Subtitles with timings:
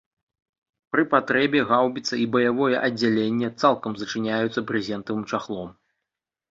[0.95, 5.69] Пры патрэбе гаўбіца і баявое аддзяленне цалкам зачыняюцца брызентавым чахлом.